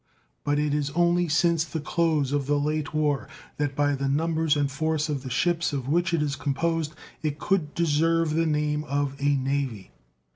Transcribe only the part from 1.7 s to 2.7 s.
close of the